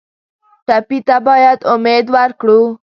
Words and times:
ټپي 0.67 0.99
ته 1.07 1.17
باید 1.27 1.59
امید 1.73 2.05
ورکړو. 2.15 2.59